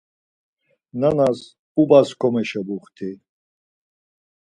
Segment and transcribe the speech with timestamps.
[0.99, 1.39] Nanas
[1.81, 3.09] ubas komeşebuxti.